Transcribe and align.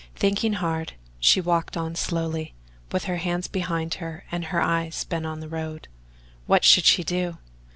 Thinking 0.15 0.53
hard, 0.53 0.93
she 1.19 1.39
walked 1.39 1.77
on 1.77 1.93
slowly, 1.95 2.55
with 2.91 3.03
her 3.03 3.17
hands 3.17 3.47
behind 3.47 3.93
her 4.01 4.23
and 4.31 4.45
her 4.45 4.59
eyes 4.59 5.03
bent 5.03 5.27
on 5.27 5.41
the 5.41 5.47
road. 5.47 5.89
What 6.47 6.63
should 6.63 6.85
she 6.85 7.03
do? 7.03 7.37